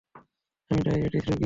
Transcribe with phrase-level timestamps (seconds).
[0.71, 1.39] আমি ডায়াবেটিসের রোগী।